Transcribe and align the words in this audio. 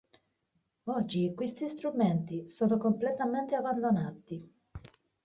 Oggi, 0.85 1.31
questi 1.35 1.67
strumenti, 1.67 2.49
sono 2.49 2.79
completamente 2.79 3.53
abbandonati. 3.53 4.49